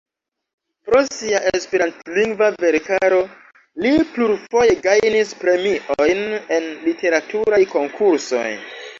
[0.85, 3.19] Pro sia esperantlingva verkaro
[3.83, 6.23] li plurfoje gajnis premiojn
[6.57, 8.47] en literaturaj konkursoj.